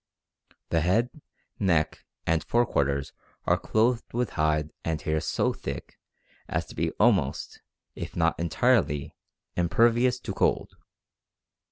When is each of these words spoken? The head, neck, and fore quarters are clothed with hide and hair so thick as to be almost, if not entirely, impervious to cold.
The 0.69 0.81
head, 0.81 1.11
neck, 1.59 2.03
and 2.25 2.43
fore 2.43 2.65
quarters 2.65 3.13
are 3.45 3.55
clothed 3.59 4.13
with 4.13 4.31
hide 4.31 4.71
and 4.83 4.99
hair 4.99 5.19
so 5.21 5.53
thick 5.53 5.99
as 6.49 6.65
to 6.65 6.75
be 6.75 6.89
almost, 6.93 7.61
if 7.93 8.15
not 8.15 8.39
entirely, 8.39 9.13
impervious 9.55 10.19
to 10.21 10.33
cold. 10.33 10.73